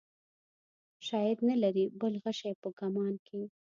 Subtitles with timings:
[1.07, 3.41] شاید نه لرې بل غشی په کمان کې.